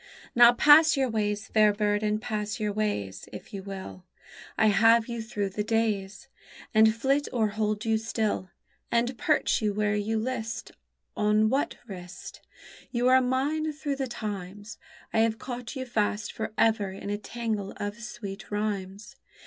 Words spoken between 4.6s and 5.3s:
have you